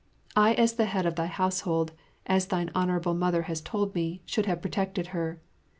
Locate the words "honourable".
2.73-3.13